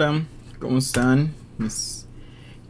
Hola, 0.00 0.22
¿cómo 0.60 0.78
están 0.78 1.32
mis 1.58 2.06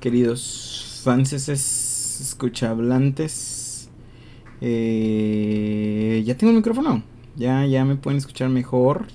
queridos 0.00 1.02
franceses 1.04 2.22
escuchablantes? 2.22 3.90
Eh, 4.62 6.22
ya 6.24 6.38
tengo 6.38 6.52
el 6.52 6.56
micrófono, 6.56 7.02
ya, 7.36 7.66
ya 7.66 7.84
me 7.84 7.96
pueden 7.96 8.16
escuchar 8.16 8.48
mejor. 8.48 9.08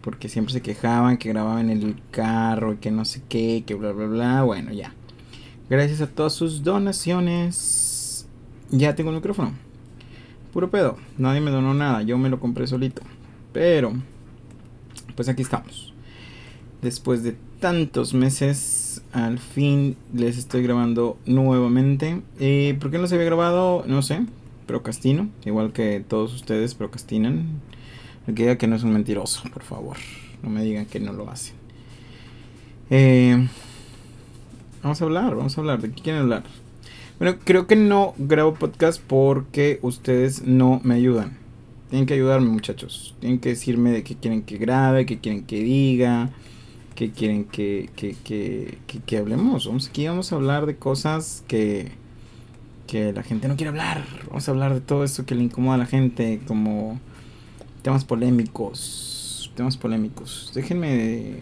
Porque 0.00 0.30
siempre 0.30 0.54
se 0.54 0.62
quejaban 0.62 1.18
que 1.18 1.28
grababan 1.28 1.68
en 1.68 1.82
el 1.82 1.96
carro 2.10 2.72
y 2.72 2.76
que 2.78 2.90
no 2.90 3.04
sé 3.04 3.20
qué, 3.28 3.64
que 3.66 3.74
bla 3.74 3.92
bla 3.92 4.06
bla. 4.06 4.42
Bueno, 4.44 4.72
ya. 4.72 4.94
Gracias 5.68 6.00
a 6.00 6.06
todas 6.06 6.32
sus 6.32 6.62
donaciones. 6.62 8.26
Ya 8.70 8.94
tengo 8.94 9.10
el 9.10 9.16
micrófono. 9.16 9.52
Puro 10.50 10.70
pedo. 10.70 10.96
Nadie 11.18 11.42
me 11.42 11.50
donó 11.50 11.74
nada. 11.74 12.00
Yo 12.00 12.16
me 12.16 12.30
lo 12.30 12.40
compré 12.40 12.66
solito. 12.66 13.02
Pero, 13.52 13.92
pues 15.14 15.28
aquí 15.28 15.42
estamos. 15.42 15.92
Después 16.86 17.24
de 17.24 17.34
tantos 17.58 18.14
meses, 18.14 19.02
al 19.12 19.40
fin 19.40 19.96
les 20.14 20.38
estoy 20.38 20.62
grabando 20.62 21.18
nuevamente. 21.26 22.22
Eh, 22.38 22.78
¿Por 22.80 22.92
qué 22.92 22.98
no 22.98 23.08
se 23.08 23.16
había 23.16 23.26
grabado? 23.26 23.82
No 23.88 24.02
sé. 24.02 24.24
Procrastino. 24.68 25.28
Igual 25.44 25.72
que 25.72 26.04
todos 26.06 26.32
ustedes 26.32 26.76
procrastinan. 26.76 27.60
El 28.28 28.36
que 28.36 28.44
diga 28.44 28.56
que 28.56 28.68
no 28.68 28.76
es 28.76 28.84
un 28.84 28.92
mentiroso, 28.92 29.42
por 29.52 29.64
favor. 29.64 29.96
No 30.44 30.48
me 30.48 30.62
digan 30.62 30.86
que 30.86 31.00
no 31.00 31.12
lo 31.12 31.28
hacen. 31.28 31.56
Eh, 32.90 33.48
vamos 34.80 35.02
a 35.02 35.04
hablar, 35.06 35.34
vamos 35.34 35.58
a 35.58 35.60
hablar. 35.60 35.82
¿De 35.82 35.90
qué 35.90 36.02
quieren 36.02 36.22
hablar? 36.22 36.44
Bueno, 37.18 37.36
creo 37.42 37.66
que 37.66 37.74
no 37.74 38.14
grabo 38.16 38.54
podcast 38.54 39.02
porque 39.04 39.80
ustedes 39.82 40.44
no 40.44 40.80
me 40.84 40.94
ayudan. 40.94 41.36
Tienen 41.90 42.06
que 42.06 42.14
ayudarme, 42.14 42.48
muchachos. 42.48 43.16
Tienen 43.18 43.40
que 43.40 43.48
decirme 43.48 43.90
de 43.90 44.04
qué 44.04 44.14
quieren 44.14 44.42
que 44.42 44.56
grabe, 44.56 45.04
qué 45.04 45.18
quieren 45.18 45.42
que 45.42 45.64
diga, 45.64 46.30
qué 46.96 47.12
quieren 47.12 47.44
que, 47.44 47.88
que, 47.94 48.16
que, 48.24 48.78
que, 49.06 49.16
hablemos. 49.16 49.66
Vamos 49.66 49.88
aquí, 49.88 50.08
vamos 50.08 50.32
a 50.32 50.36
hablar 50.36 50.66
de 50.66 50.76
cosas 50.76 51.44
que, 51.46 51.92
que 52.88 53.12
la 53.12 53.22
gente 53.22 53.46
no 53.46 53.54
quiere 53.54 53.68
hablar. 53.68 54.04
Vamos 54.26 54.48
a 54.48 54.50
hablar 54.50 54.74
de 54.74 54.80
todo 54.80 55.04
eso 55.04 55.24
que 55.24 55.36
le 55.36 55.44
incomoda 55.44 55.76
a 55.76 55.78
la 55.78 55.86
gente, 55.86 56.40
como 56.48 56.98
temas 57.82 58.04
polémicos. 58.04 59.52
Temas 59.54 59.76
polémicos. 59.76 60.50
Déjenme, 60.54 61.36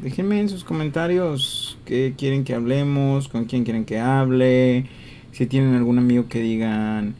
déjenme 0.00 0.40
en 0.40 0.48
sus 0.48 0.62
comentarios 0.62 1.78
qué 1.84 2.14
quieren 2.16 2.44
que 2.44 2.54
hablemos, 2.54 3.28
con 3.28 3.46
quién 3.46 3.64
quieren 3.64 3.84
que 3.84 3.98
hable 3.98 4.86
si 5.32 5.46
tienen 5.46 5.74
algún 5.74 5.98
amigo 5.98 6.26
que 6.28 6.40
digan, 6.40 7.14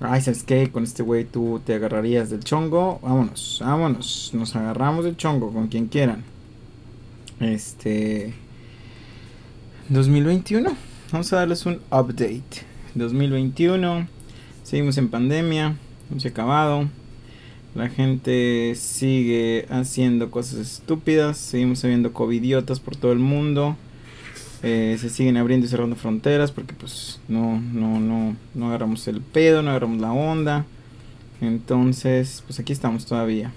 ay, 0.00 0.20
¿sabes 0.20 0.42
qué? 0.42 0.70
Con 0.70 0.84
este 0.84 1.02
güey 1.02 1.24
tú 1.24 1.60
te 1.64 1.74
agarrarías 1.74 2.28
del 2.28 2.44
chongo, 2.44 3.00
vámonos, 3.02 3.62
vámonos, 3.64 4.30
nos 4.34 4.54
agarramos 4.56 5.04
del 5.04 5.16
chongo 5.16 5.50
con 5.52 5.68
quien 5.68 5.86
quieran. 5.86 6.22
Este 7.40 8.32
2021, 9.88 10.70
vamos 11.10 11.32
a 11.32 11.36
darles 11.36 11.66
un 11.66 11.80
update. 11.90 12.42
2021, 12.94 14.06
seguimos 14.62 14.98
en 14.98 15.08
pandemia, 15.08 15.76
no 16.10 16.20
se 16.20 16.28
ha 16.28 16.30
acabado. 16.30 16.88
La 17.74 17.88
gente 17.88 18.74
sigue 18.76 19.66
haciendo 19.70 20.30
cosas 20.30 20.58
estúpidas, 20.58 21.38
seguimos 21.38 21.82
habiendo 21.84 22.12
covidiotas 22.12 22.80
por 22.80 22.96
todo 22.96 23.12
el 23.12 23.18
mundo. 23.18 23.76
Eh, 24.62 24.96
se 25.00 25.10
siguen 25.10 25.36
abriendo 25.36 25.66
y 25.66 25.68
cerrando 25.68 25.96
fronteras 25.96 26.52
porque 26.52 26.74
pues 26.74 27.20
no, 27.26 27.60
no, 27.60 27.98
no, 27.98 28.36
no 28.54 28.68
agarramos 28.68 29.08
el 29.08 29.20
pedo, 29.20 29.62
no 29.62 29.70
agarramos 29.70 30.00
la 30.00 30.12
onda. 30.12 30.66
Entonces, 31.40 32.44
pues 32.46 32.60
aquí 32.60 32.72
estamos 32.72 33.06
todavía. 33.06 33.52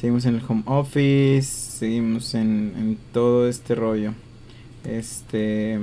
Seguimos 0.00 0.24
en 0.24 0.36
el 0.36 0.42
home 0.48 0.62
office, 0.64 1.42
seguimos 1.42 2.32
en, 2.32 2.72
en 2.74 2.98
todo 3.12 3.46
este 3.46 3.74
rollo. 3.74 4.14
Este... 4.82 5.78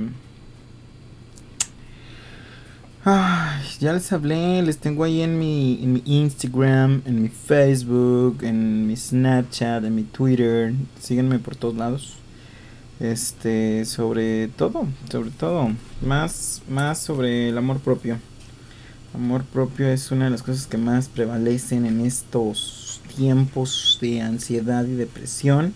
ya 3.04 3.92
les 3.92 4.12
hablé, 4.12 4.60
les 4.62 4.78
tengo 4.78 5.04
ahí 5.04 5.22
en 5.22 5.38
mi, 5.38 5.78
en 5.84 5.92
mi 5.92 6.02
Instagram, 6.04 7.02
en 7.04 7.22
mi 7.22 7.28
Facebook, 7.28 8.42
en 8.42 8.88
mi 8.88 8.96
Snapchat, 8.96 9.84
en 9.84 9.94
mi 9.94 10.02
Twitter. 10.02 10.74
Síganme 10.98 11.38
por 11.38 11.54
todos 11.54 11.76
lados 11.76 12.16
este 12.98 13.84
sobre 13.84 14.48
todo 14.48 14.88
sobre 15.08 15.30
todo 15.30 15.70
más 16.02 16.62
más 16.68 16.98
sobre 16.98 17.50
el 17.50 17.56
amor 17.56 17.78
propio 17.78 18.18
amor 19.14 19.44
propio 19.44 19.86
es 19.86 20.10
una 20.10 20.24
de 20.24 20.32
las 20.32 20.42
cosas 20.42 20.66
que 20.66 20.78
más 20.78 21.08
prevalecen 21.08 21.86
en 21.86 22.04
estos 22.04 22.87
tiempos 23.18 23.98
de 24.00 24.22
ansiedad 24.22 24.86
y 24.86 24.94
depresión. 24.94 25.74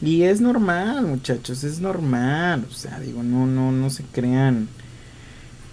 Y 0.00 0.22
es 0.22 0.40
normal 0.40 1.06
muchachos 1.06 1.64
es 1.64 1.80
normal. 1.80 2.64
O 2.70 2.72
sea 2.72 3.00
digo 3.00 3.22
no 3.22 3.46
no 3.46 3.72
no 3.72 3.90
se 3.90 4.04
crean 4.04 4.68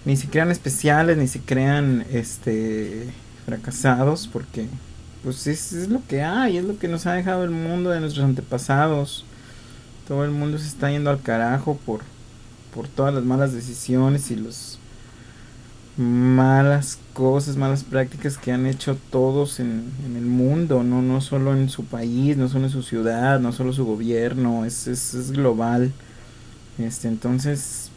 ni 0.04 0.16
se 0.16 0.28
crean 0.28 0.50
especiales 0.50 1.16
ni 1.16 1.28
se 1.28 1.40
crean 1.40 2.04
este 2.12 3.08
fracasados 3.46 4.28
porque 4.30 4.66
pues 5.22 5.46
es, 5.46 5.72
es 5.72 5.88
lo 5.88 6.02
que 6.06 6.22
hay 6.22 6.58
es 6.58 6.64
lo 6.64 6.78
que 6.78 6.88
nos 6.88 7.06
ha 7.06 7.14
dejado 7.14 7.44
el 7.44 7.50
mundo 7.50 7.90
de 7.90 8.00
nuestros 8.00 8.24
antepasados. 8.24 9.24
Todo 10.06 10.24
el 10.24 10.30
mundo 10.30 10.58
se 10.58 10.66
está 10.66 10.90
yendo 10.90 11.10
al 11.10 11.22
carajo 11.22 11.78
por, 11.86 12.00
por 12.74 12.88
todas 12.88 13.14
las 13.14 13.24
malas 13.24 13.52
decisiones 13.52 14.30
y 14.30 14.36
las 14.36 14.77
malas 15.98 16.98
cosas, 17.12 17.56
malas 17.56 17.84
prácticas 17.84 18.38
que 18.38 18.52
han 18.52 18.66
hecho 18.66 18.96
todos 19.10 19.60
en, 19.60 19.90
el 20.06 20.24
mundo, 20.24 20.82
no, 20.84 21.02
no 21.02 21.20
solo 21.20 21.52
en 21.52 21.68
su 21.68 21.84
país, 21.84 22.36
no 22.36 22.48
solo 22.48 22.64
en 22.66 22.70
su 22.70 22.82
ciudad, 22.82 23.40
no 23.40 23.52
solo 23.52 23.72
su 23.72 23.84
gobierno, 23.84 24.64
es, 24.64 24.86
es, 24.86 25.14
es 25.14 25.32
global. 25.32 25.92
Este, 26.78 27.08
entonces, 27.08 27.90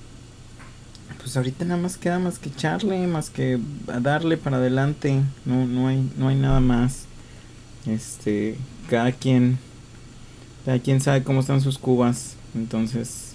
pues 1.19 1.37
ahorita 1.37 1.63
nada 1.65 1.79
más 1.79 1.97
queda 1.97 2.17
más 2.17 2.39
que 2.39 2.49
echarle, 2.49 3.05
más 3.05 3.29
que 3.29 3.59
darle 4.01 4.37
para 4.37 4.57
adelante, 4.57 5.21
no, 5.45 5.67
no 5.67 5.87
hay, 5.87 6.11
no 6.17 6.27
hay 6.27 6.35
nada 6.35 6.59
más. 6.59 7.05
Este, 7.85 8.57
cada 8.89 9.11
quien 9.11 9.59
ya 10.65 10.79
quién 10.79 11.01
sabe 11.01 11.23
cómo 11.23 11.39
están 11.39 11.61
sus 11.61 11.77
cubas. 11.77 12.35
Entonces, 12.53 13.33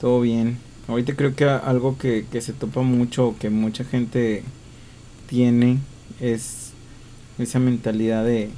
todo 0.00 0.20
bien. 0.20 0.58
Ahorita 0.88 1.16
creo 1.16 1.34
que 1.34 1.44
algo 1.44 1.98
que, 1.98 2.24
se 2.40 2.52
topa 2.52 2.82
mucho, 2.82 3.34
que 3.38 3.50
mucha 3.50 3.84
gente 3.84 4.42
tiene, 5.28 5.78
es 6.20 6.72
esa 7.38 7.58
mentalidad 7.58 8.24
de, 8.24 8.50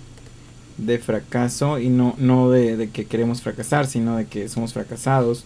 de 0.76 0.98
fracaso 0.98 1.78
y 1.78 1.88
no, 1.88 2.14
no 2.18 2.50
de, 2.50 2.76
de, 2.76 2.90
que 2.90 3.06
queremos 3.06 3.40
fracasar, 3.40 3.86
sino 3.86 4.16
de 4.16 4.26
que 4.26 4.48
somos 4.48 4.74
fracasados 4.74 5.44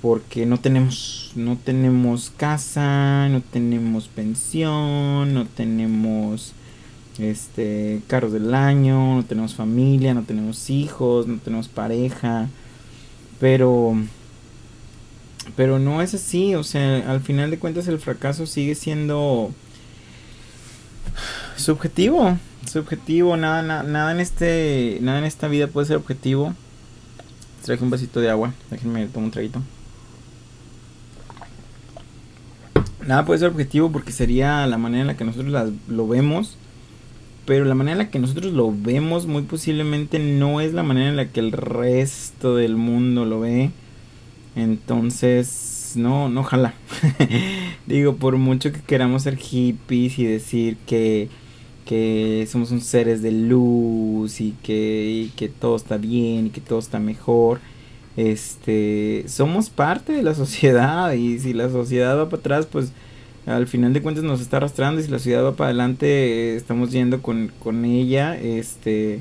porque 0.00 0.46
no 0.46 0.58
tenemos, 0.58 1.32
no 1.34 1.56
tenemos 1.56 2.32
casa, 2.36 3.28
no 3.28 3.42
tenemos 3.42 4.08
pensión, 4.08 5.34
no 5.34 5.46
tenemos 5.46 6.54
este, 7.18 8.00
carros 8.06 8.32
del 8.32 8.54
año, 8.54 9.16
no 9.16 9.24
tenemos 9.24 9.54
familia, 9.54 10.14
no 10.14 10.22
tenemos 10.22 10.70
hijos, 10.70 11.26
no 11.26 11.38
tenemos 11.38 11.68
pareja, 11.68 12.48
pero 13.38 13.94
pero 15.56 15.78
no 15.78 16.02
es 16.02 16.14
así, 16.14 16.54
o 16.54 16.64
sea, 16.64 17.10
al 17.10 17.20
final 17.20 17.50
de 17.50 17.58
cuentas 17.58 17.88
el 17.88 17.98
fracaso 17.98 18.46
sigue 18.46 18.74
siendo 18.74 19.50
subjetivo, 21.56 22.38
subjetivo, 22.70 23.36
nada, 23.36 23.62
nada, 23.62 23.82
nada 23.82 24.12
en 24.12 24.20
este, 24.20 24.98
nada 25.00 25.18
en 25.18 25.24
esta 25.24 25.48
vida 25.48 25.66
puede 25.66 25.86
ser 25.86 25.96
objetivo. 25.96 26.54
Traje 27.62 27.84
un 27.84 27.90
vasito 27.90 28.20
de 28.20 28.30
agua, 28.30 28.54
déjenme 28.70 29.06
tomar 29.06 29.26
un 29.26 29.30
traguito. 29.30 29.62
Nada 33.06 33.24
puede 33.24 33.40
ser 33.40 33.48
objetivo 33.48 33.90
porque 33.92 34.12
sería 34.12 34.66
la 34.66 34.78
manera 34.78 35.02
en 35.02 35.06
la 35.08 35.16
que 35.16 35.24
nosotros 35.24 35.72
lo 35.88 36.08
vemos 36.08 36.56
pero 37.50 37.64
la 37.64 37.74
manera 37.74 37.92
en 37.94 37.98
la 37.98 38.10
que 38.10 38.20
nosotros 38.20 38.52
lo 38.52 38.72
vemos 38.72 39.26
muy 39.26 39.42
posiblemente 39.42 40.20
no 40.20 40.60
es 40.60 40.72
la 40.72 40.84
manera 40.84 41.08
en 41.08 41.16
la 41.16 41.30
que 41.30 41.40
el 41.40 41.50
resto 41.50 42.54
del 42.54 42.76
mundo 42.76 43.24
lo 43.24 43.40
ve. 43.40 43.72
Entonces, 44.56 45.92
no, 45.96 46.28
no 46.28 46.42
jala. 46.42 46.74
Digo, 47.86 48.16
por 48.16 48.36
mucho 48.36 48.72
que 48.72 48.80
queramos 48.80 49.22
ser 49.22 49.36
hippies 49.36 50.18
y 50.18 50.24
decir 50.24 50.76
que, 50.86 51.28
que 51.86 52.46
somos 52.50 52.70
un 52.70 52.80
seres 52.80 53.22
de 53.22 53.32
luz 53.32 54.40
y 54.40 54.54
que, 54.62 55.30
que 55.36 55.48
todo 55.48 55.76
está 55.76 55.96
bien 55.96 56.46
y 56.46 56.50
que 56.50 56.60
todo 56.60 56.78
está 56.78 56.98
mejor, 56.98 57.60
este, 58.16 59.24
somos 59.28 59.70
parte 59.70 60.12
de 60.12 60.22
la 60.22 60.34
sociedad 60.34 61.12
y 61.12 61.38
si 61.38 61.52
la 61.52 61.70
sociedad 61.70 62.18
va 62.18 62.28
para 62.28 62.40
atrás, 62.40 62.66
pues 62.66 62.92
al 63.46 63.66
final 63.66 63.92
de 63.92 64.02
cuentas 64.02 64.24
nos 64.24 64.40
está 64.40 64.58
arrastrando 64.58 65.00
y 65.00 65.04
si 65.04 65.10
la 65.10 65.18
ciudad 65.18 65.44
va 65.44 65.56
para 65.56 65.68
adelante 65.68 66.06
eh, 66.06 66.56
estamos 66.56 66.92
yendo 66.92 67.22
con, 67.22 67.50
con 67.58 67.84
ella 67.84 68.38
este 68.38 69.20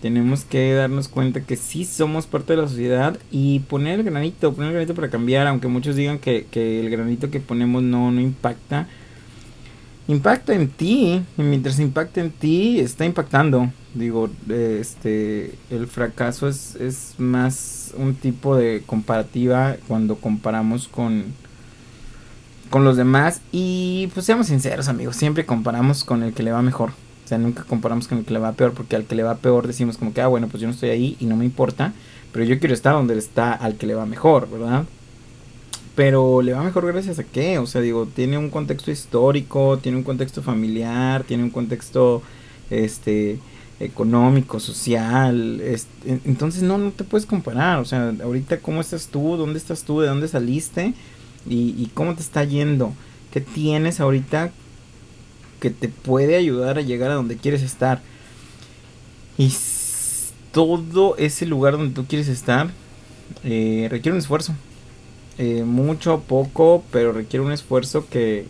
tenemos 0.00 0.44
que 0.44 0.72
darnos 0.72 1.08
cuenta 1.08 1.42
que 1.42 1.56
sí 1.56 1.84
somos 1.84 2.26
parte 2.26 2.54
de 2.54 2.62
la 2.62 2.68
sociedad 2.68 3.18
y 3.30 3.60
poner 3.60 4.00
el 4.00 4.04
granito, 4.06 4.52
poner 4.52 4.68
el 4.68 4.74
granito 4.74 4.94
para 4.94 5.10
cambiar, 5.10 5.46
aunque 5.46 5.68
muchos 5.68 5.96
digan 5.96 6.18
que, 6.18 6.46
que 6.50 6.80
el 6.80 6.90
granito 6.90 7.30
que 7.30 7.40
ponemos 7.40 7.82
no, 7.82 8.10
no 8.10 8.20
impacta. 8.20 8.88
Impacta 10.08 10.54
en 10.54 10.68
ti, 10.68 11.22
y 11.38 11.42
mientras 11.42 11.78
impacta 11.78 12.20
en 12.20 12.30
ti, 12.30 12.80
está 12.80 13.04
impactando. 13.04 13.70
Digo, 13.94 14.28
este, 14.48 15.54
el 15.70 15.86
fracaso 15.86 16.48
es, 16.48 16.74
es 16.76 17.14
más 17.18 17.92
un 17.96 18.14
tipo 18.14 18.56
de 18.56 18.82
comparativa 18.86 19.76
cuando 19.86 20.16
comparamos 20.16 20.88
con, 20.88 21.26
con 22.70 22.84
los 22.84 22.96
demás. 22.96 23.40
Y 23.52 24.08
pues 24.14 24.26
seamos 24.26 24.48
sinceros 24.48 24.88
amigos, 24.88 25.16
siempre 25.16 25.46
comparamos 25.46 26.02
con 26.02 26.22
el 26.22 26.32
que 26.32 26.42
le 26.42 26.52
va 26.52 26.62
mejor. 26.62 26.90
Sea, 27.30 27.38
nunca 27.38 27.62
comparamos 27.62 28.08
con 28.08 28.18
el 28.18 28.24
que 28.24 28.32
le 28.32 28.40
va 28.40 28.50
peor, 28.54 28.72
porque 28.72 28.96
al 28.96 29.04
que 29.04 29.14
le 29.14 29.22
va 29.22 29.36
peor 29.36 29.68
decimos 29.68 29.96
como 29.96 30.12
que, 30.12 30.20
ah, 30.20 30.26
bueno, 30.26 30.48
pues 30.48 30.60
yo 30.60 30.66
no 30.66 30.74
estoy 30.74 30.90
ahí 30.90 31.16
y 31.20 31.26
no 31.26 31.36
me 31.36 31.44
importa. 31.44 31.92
Pero 32.32 32.44
yo 32.44 32.58
quiero 32.58 32.74
estar 32.74 32.92
donde 32.92 33.16
está 33.16 33.52
al 33.52 33.76
que 33.76 33.86
le 33.86 33.94
va 33.94 34.04
mejor, 34.04 34.50
¿verdad? 34.50 34.84
Pero 35.94 36.42
le 36.42 36.54
va 36.54 36.64
mejor 36.64 36.86
gracias 36.86 37.20
a 37.20 37.24
qué? 37.24 37.58
O 37.58 37.66
sea, 37.66 37.82
digo, 37.82 38.06
tiene 38.06 38.36
un 38.36 38.50
contexto 38.50 38.90
histórico, 38.90 39.78
tiene 39.78 39.98
un 39.98 40.02
contexto 40.02 40.42
familiar, 40.42 41.22
tiene 41.22 41.44
un 41.44 41.50
contexto, 41.50 42.20
este, 42.68 43.38
económico, 43.78 44.58
social. 44.58 45.62
entonces 46.24 46.64
no, 46.64 46.78
no 46.78 46.90
te 46.90 47.04
puedes 47.04 47.26
comparar. 47.26 47.78
O 47.78 47.84
sea, 47.84 48.12
ahorita 48.24 48.58
cómo 48.58 48.80
estás 48.80 49.06
tú, 49.06 49.36
dónde 49.36 49.58
estás 49.60 49.84
tú, 49.84 50.00
de 50.00 50.08
dónde 50.08 50.26
saliste 50.26 50.94
y, 51.48 51.88
cómo 51.94 52.16
te 52.16 52.22
está 52.22 52.42
yendo. 52.42 52.92
¿Qué 53.32 53.40
tienes 53.40 54.00
ahorita 54.00 54.50
que 55.60 55.70
te 55.70 55.88
puede 55.88 56.36
ayudar 56.36 56.78
a 56.78 56.82
llegar 56.82 57.10
a 57.10 57.14
donde 57.14 57.36
quieres 57.36 57.62
estar? 57.62 58.00
Y 59.38 59.52
todo 60.52 61.16
ese 61.16 61.46
lugar 61.46 61.74
donde 61.74 61.94
tú 61.94 62.06
quieres 62.06 62.28
estar 62.28 62.70
eh, 63.44 63.88
requiere 63.90 64.12
un 64.12 64.18
esfuerzo. 64.18 64.54
Eh, 65.38 65.62
mucho, 65.64 66.20
poco, 66.20 66.84
pero 66.90 67.12
requiere 67.12 67.44
un 67.44 67.52
esfuerzo 67.52 68.06
que, 68.10 68.46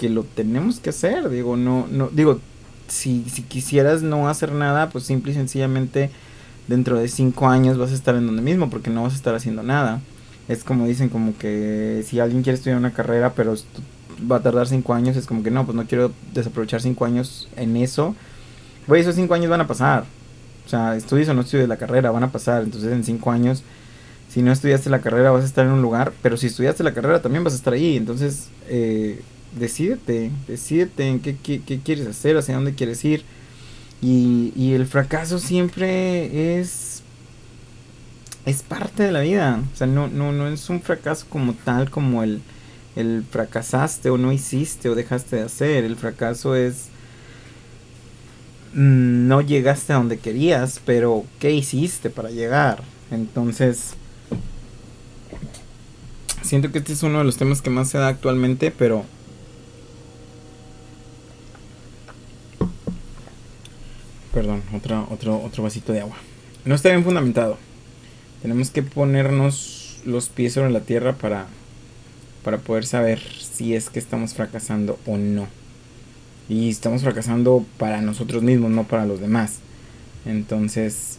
que 0.00 0.08
lo 0.08 0.24
tenemos 0.24 0.80
que 0.80 0.90
hacer. 0.90 1.28
Digo, 1.30 1.56
no, 1.56 1.86
no, 1.90 2.08
digo, 2.08 2.40
si, 2.88 3.24
si 3.30 3.42
quisieras 3.42 4.02
no 4.02 4.28
hacer 4.28 4.52
nada, 4.52 4.90
pues 4.90 5.04
simple 5.04 5.32
y 5.32 5.34
sencillamente 5.34 6.10
dentro 6.68 6.98
de 6.98 7.08
cinco 7.08 7.48
años 7.48 7.78
vas 7.78 7.90
a 7.90 7.94
estar 7.94 8.14
en 8.14 8.26
donde 8.26 8.42
mismo 8.42 8.70
porque 8.70 8.90
no 8.90 9.02
vas 9.02 9.14
a 9.14 9.16
estar 9.16 9.34
haciendo 9.34 9.62
nada. 9.62 10.00
Es 10.48 10.64
como 10.64 10.86
dicen, 10.86 11.08
como 11.08 11.36
que 11.38 12.04
si 12.06 12.20
alguien 12.20 12.42
quiere 12.42 12.56
estudiar 12.56 12.78
una 12.78 12.92
carrera, 12.92 13.34
pero 13.34 13.54
va 14.30 14.36
a 14.36 14.42
tardar 14.42 14.66
cinco 14.66 14.94
años, 14.94 15.16
es 15.16 15.26
como 15.26 15.42
que 15.42 15.50
no, 15.50 15.64
pues 15.64 15.76
no 15.76 15.86
quiero 15.86 16.12
desaprovechar 16.32 16.80
cinco 16.80 17.04
años 17.04 17.48
en 17.56 17.76
eso. 17.76 18.14
Güey, 18.86 19.02
esos 19.02 19.14
cinco 19.14 19.34
años 19.34 19.50
van 19.50 19.60
a 19.60 19.66
pasar. 19.66 20.04
O 20.66 20.68
sea, 20.68 20.96
estudies 20.96 21.28
o 21.28 21.34
no 21.34 21.42
estudies 21.42 21.68
la 21.68 21.76
carrera, 21.76 22.10
van 22.10 22.24
a 22.24 22.32
pasar. 22.32 22.62
Entonces 22.62 22.92
en 22.92 23.04
cinco 23.04 23.30
años, 23.30 23.62
si 24.28 24.42
no 24.42 24.52
estudiaste 24.52 24.90
la 24.90 25.00
carrera, 25.00 25.30
vas 25.30 25.42
a 25.42 25.46
estar 25.46 25.66
en 25.66 25.72
un 25.72 25.82
lugar, 25.82 26.12
pero 26.22 26.36
si 26.36 26.46
estudiaste 26.46 26.82
la 26.84 26.94
carrera, 26.94 27.22
también 27.22 27.44
vas 27.44 27.54
a 27.54 27.56
estar 27.56 27.72
ahí. 27.72 27.96
Entonces, 27.96 28.48
eh, 28.68 29.20
decídete, 29.58 30.30
decídete 30.46 31.08
en 31.08 31.20
qué, 31.20 31.36
qué, 31.36 31.80
quieres 31.84 32.06
hacer, 32.06 32.36
hacia 32.36 32.54
dónde 32.54 32.74
quieres 32.74 33.04
ir. 33.04 33.24
Y, 34.02 34.52
y, 34.56 34.72
el 34.72 34.86
fracaso 34.86 35.38
siempre 35.38 36.58
es 36.58 37.02
es 38.46 38.62
parte 38.62 39.02
de 39.02 39.12
la 39.12 39.20
vida. 39.20 39.62
O 39.72 39.76
sea, 39.76 39.86
no, 39.86 40.08
no, 40.08 40.32
no 40.32 40.48
es 40.48 40.68
un 40.70 40.80
fracaso 40.80 41.26
como 41.28 41.54
tal, 41.54 41.90
como 41.90 42.22
el, 42.22 42.40
el 42.96 43.24
fracasaste 43.28 44.10
o 44.10 44.18
no 44.18 44.32
hiciste 44.32 44.88
o 44.88 44.94
dejaste 44.94 45.36
de 45.36 45.42
hacer. 45.42 45.84
El 45.84 45.96
fracaso 45.96 46.54
es 46.54 46.88
mm, 48.74 49.28
no 49.28 49.40
llegaste 49.40 49.92
a 49.92 49.96
donde 49.96 50.18
querías, 50.18 50.80
pero 50.84 51.24
¿qué 51.38 51.52
hiciste 51.52 52.10
para 52.10 52.30
llegar? 52.30 52.82
Entonces, 53.10 53.94
siento 56.42 56.72
que 56.72 56.78
este 56.78 56.92
es 56.92 57.02
uno 57.02 57.18
de 57.18 57.24
los 57.24 57.36
temas 57.36 57.62
que 57.62 57.70
más 57.70 57.90
se 57.90 57.98
da 57.98 58.08
actualmente, 58.08 58.70
pero 58.70 59.04
Perdón, 64.32 64.62
otro, 64.72 65.08
otro, 65.10 65.42
otro 65.42 65.64
vasito 65.64 65.92
de 65.92 66.00
agua. 66.00 66.16
No 66.64 66.74
está 66.74 66.90
bien 66.90 67.02
fundamentado. 67.02 67.58
Tenemos 68.42 68.70
que 68.70 68.82
ponernos 68.82 70.00
los 70.04 70.28
pies 70.28 70.54
sobre 70.54 70.70
la 70.70 70.80
tierra 70.80 71.14
para, 71.14 71.46
para 72.42 72.58
poder 72.58 72.86
saber 72.86 73.20
si 73.20 73.74
es 73.74 73.90
que 73.90 73.98
estamos 73.98 74.34
fracasando 74.34 74.98
o 75.06 75.16
no. 75.16 75.48
Y 76.48 76.70
estamos 76.70 77.02
fracasando 77.02 77.64
para 77.78 78.00
nosotros 78.00 78.42
mismos, 78.42 78.70
no 78.70 78.84
para 78.84 79.06
los 79.06 79.20
demás. 79.20 79.58
Entonces, 80.26 81.18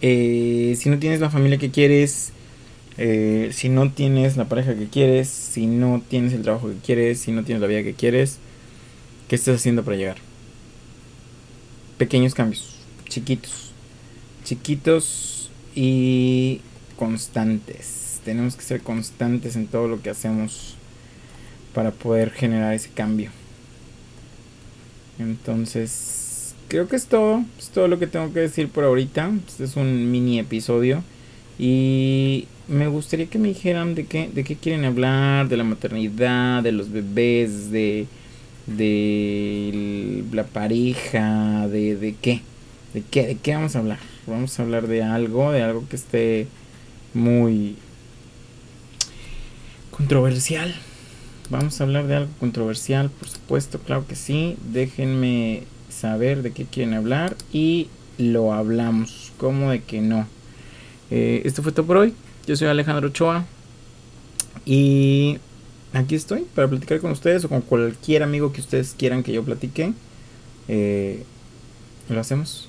eh, 0.00 0.74
si 0.78 0.88
no 0.88 0.98
tienes 0.98 1.20
la 1.20 1.30
familia 1.30 1.58
que 1.58 1.70
quieres, 1.70 2.32
eh, 2.98 3.50
si 3.52 3.68
no 3.68 3.90
tienes 3.90 4.36
la 4.36 4.48
pareja 4.48 4.74
que 4.74 4.88
quieres, 4.88 5.28
si 5.28 5.66
no 5.66 6.02
tienes 6.08 6.32
el 6.32 6.42
trabajo 6.42 6.68
que 6.68 6.78
quieres, 6.84 7.20
si 7.20 7.32
no 7.32 7.44
tienes 7.44 7.60
la 7.60 7.68
vida 7.68 7.82
que 7.82 7.94
quieres, 7.94 8.38
¿qué 9.28 9.36
estás 9.36 9.56
haciendo 9.56 9.84
para 9.84 9.96
llegar? 9.96 10.32
pequeños 12.02 12.34
cambios, 12.34 12.74
chiquitos, 13.08 13.70
chiquitos 14.44 15.50
y 15.72 16.60
constantes. 16.96 18.11
Tenemos 18.24 18.56
que 18.56 18.62
ser 18.62 18.80
constantes 18.80 19.56
en 19.56 19.66
todo 19.66 19.88
lo 19.88 20.00
que 20.00 20.10
hacemos 20.10 20.76
para 21.74 21.90
poder 21.90 22.30
generar 22.30 22.74
ese 22.74 22.90
cambio. 22.90 23.30
Entonces, 25.18 26.54
creo 26.68 26.88
que 26.88 26.96
es 26.96 27.06
todo, 27.06 27.44
es 27.58 27.68
todo 27.68 27.88
lo 27.88 27.98
que 27.98 28.06
tengo 28.06 28.32
que 28.32 28.40
decir 28.40 28.68
por 28.68 28.84
ahorita. 28.84 29.30
Este 29.48 29.64
es 29.64 29.76
un 29.76 30.10
mini 30.10 30.38
episodio 30.38 31.02
y 31.58 32.46
me 32.68 32.88
gustaría 32.88 33.26
que 33.26 33.38
me 33.38 33.48
dijeran 33.48 33.94
de 33.94 34.06
qué, 34.06 34.30
de 34.32 34.44
qué 34.44 34.56
quieren 34.56 34.84
hablar, 34.84 35.48
de 35.48 35.56
la 35.56 35.64
maternidad, 35.64 36.62
de 36.62 36.72
los 36.72 36.90
bebés, 36.90 37.70
de 37.70 38.06
de 38.66 40.24
la 40.32 40.44
pareja, 40.44 41.66
de, 41.68 41.96
de 41.96 42.14
qué, 42.14 42.40
de 42.94 43.02
qué, 43.02 43.26
de 43.26 43.36
qué 43.36 43.54
vamos 43.54 43.76
a 43.76 43.80
hablar. 43.80 43.98
Vamos 44.26 44.58
a 44.58 44.62
hablar 44.62 44.86
de 44.86 45.02
algo, 45.02 45.52
de 45.52 45.62
algo 45.62 45.84
que 45.88 45.96
esté 45.96 46.46
muy 47.14 47.76
controversial. 49.92 50.74
Vamos 51.50 51.80
a 51.80 51.84
hablar 51.84 52.06
de 52.06 52.16
algo 52.16 52.32
controversial, 52.40 53.10
por 53.10 53.28
supuesto, 53.28 53.78
claro 53.78 54.06
que 54.06 54.16
sí. 54.16 54.56
Déjenme 54.72 55.64
saber 55.88 56.42
de 56.42 56.52
qué 56.52 56.64
quieren 56.64 56.94
hablar 56.94 57.36
y 57.52 57.88
lo 58.18 58.52
hablamos. 58.52 59.32
como 59.36 59.70
de 59.70 59.82
que 59.82 60.00
no? 60.00 60.26
Eh, 61.10 61.42
esto 61.44 61.62
fue 61.62 61.72
todo 61.72 61.86
por 61.86 61.98
hoy. 61.98 62.14
Yo 62.46 62.56
soy 62.56 62.68
Alejandro 62.68 63.08
Ochoa 63.08 63.44
y 64.64 65.38
aquí 65.92 66.14
estoy 66.14 66.46
para 66.54 66.68
platicar 66.68 67.00
con 67.00 67.10
ustedes 67.10 67.44
o 67.44 67.48
con 67.48 67.60
cualquier 67.60 68.22
amigo 68.22 68.52
que 68.52 68.60
ustedes 68.60 68.94
quieran 68.96 69.22
que 69.22 69.32
yo 69.32 69.44
platique. 69.44 69.92
Eh, 70.68 71.24
lo 72.08 72.20
hacemos. 72.20 72.68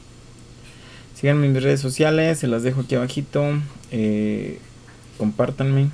Síganme 1.15 1.45
en 1.45 1.53
mis 1.53 1.63
redes 1.63 1.79
sociales, 1.79 2.39
se 2.39 2.47
las 2.47 2.63
dejo 2.63 2.81
aquí 2.81 2.95
abajito. 2.95 3.45
Eh, 3.91 4.59
compártanme 5.17 5.89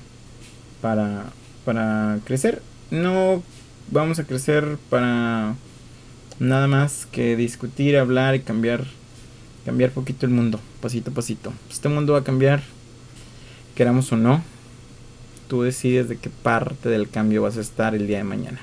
para, 0.81 1.25
para 1.65 2.19
crecer. 2.25 2.61
No 2.91 3.43
vamos 3.91 4.19
a 4.19 4.23
crecer 4.23 4.77
para 4.89 5.55
nada 6.39 6.67
más 6.67 7.07
que 7.11 7.35
discutir, 7.35 7.97
hablar 7.97 8.35
y 8.35 8.41
cambiar 8.41 8.85
cambiar 9.65 9.91
poquito 9.91 10.25
el 10.25 10.31
mundo, 10.31 10.59
pasito 10.81 11.11
a 11.11 11.13
pasito. 11.13 11.53
Este 11.69 11.89
mundo 11.89 12.13
va 12.13 12.19
a 12.19 12.23
cambiar, 12.23 12.63
queramos 13.75 14.11
o 14.11 14.17
no 14.17 14.41
tú 15.49 15.63
decides 15.63 16.07
de 16.07 16.17
qué 16.17 16.29
parte 16.29 16.87
del 16.87 17.09
cambio 17.09 17.41
vas 17.41 17.57
a 17.57 17.61
estar 17.61 17.95
el 17.95 18.07
día 18.07 18.19
de 18.19 18.23
mañana. 18.23 18.59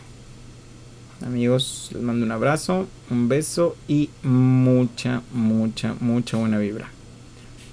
Amigos, 1.27 1.91
les 1.93 2.03
mando 2.03 2.25
un 2.25 2.33
abrazo, 2.33 2.87
un 3.11 3.29
beso 3.29 3.77
y 3.89 4.09
mucha, 4.23 5.23
mucha, 5.33 5.95
mucha 6.01 6.37
buena 6.37 6.59
vibra. 6.59 6.89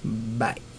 Bye. 0.04 0.73